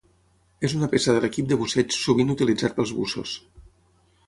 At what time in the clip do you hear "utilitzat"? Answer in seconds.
2.37-2.77